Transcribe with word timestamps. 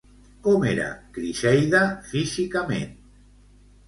Com 0.45 0.63
era 0.69 0.85
Criseida 1.17 1.81
físicament? 2.13 2.97